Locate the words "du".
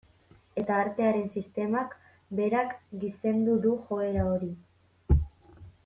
3.67-3.75